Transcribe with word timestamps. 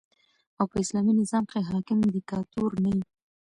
او 0.59 0.65
په 0.71 0.77
اسلامي 0.83 1.13
نظام 1.21 1.43
کښي 1.49 1.61
حاکم 1.71 1.97
دیکتاتور 2.15 2.71
نه 2.83 2.89
يي. 2.95 3.01